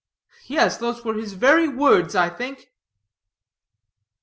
[0.47, 2.71] Yes, these were his very words, I think."